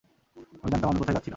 আমি 0.61 0.69
জানতাম 0.71 0.89
আমি 0.89 0.99
কোথায় 0.99 1.15
যাচ্ছিলাম। 1.15 1.29